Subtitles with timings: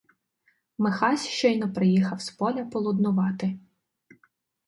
[0.77, 3.59] Михась щойно приїхав з поля полуднувати.